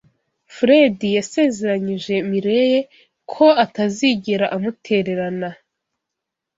Fredy 0.55 1.09
yasezeranyije 1.17 2.13
Mirelle 2.29 2.81
ko 3.33 3.45
atazigera 3.65 4.45
amutererana 4.55 5.49